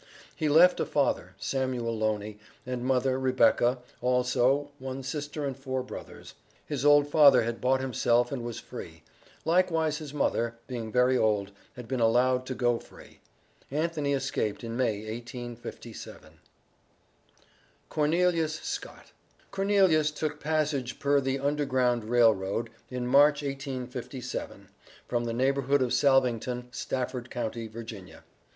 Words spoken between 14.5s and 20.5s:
in May, 1857. CORNELIUS SCOTT. Cornelius took